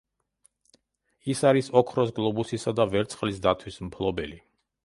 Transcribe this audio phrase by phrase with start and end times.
[1.33, 4.43] ის არის ოქროს გლობუსისა და ვერცხლის დათვის მფლობელი.